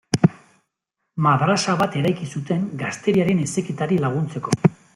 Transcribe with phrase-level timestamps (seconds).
[1.25, 4.57] Madrasa bat eraiki zuten gazteriaren heziketari laguntzeko.